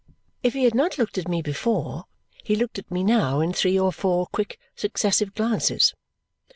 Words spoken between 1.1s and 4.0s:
at me before, he looked at me now in three or